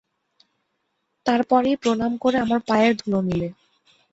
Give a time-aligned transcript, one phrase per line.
[1.25, 3.49] তার পরেই প্রণাম করে আমার পায়ের ধুলো নিলে।